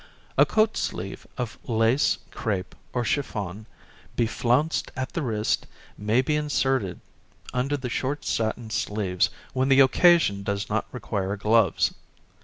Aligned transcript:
A 0.35 0.47
coat 0.47 0.77
sleeve 0.77 1.27
of 1.37 1.59
lace, 1.69 2.17
cr├¬pe, 2.31 2.65
or 2.91 3.05
chiffon, 3.05 3.67
beflounced 4.17 4.89
at 4.95 5.13
the 5.13 5.21
wrist, 5.21 5.67
may 5.95 6.23
be 6.23 6.35
inserted 6.35 7.01
under 7.53 7.77
the 7.77 7.87
short 7.87 8.25
satin 8.25 8.71
sleeves 8.71 9.29
when 9.53 9.69
the 9.69 9.79
occasion 9.81 10.41
does 10.41 10.69
not 10.71 10.87
require 10.91 11.35
gloves. 11.37 11.93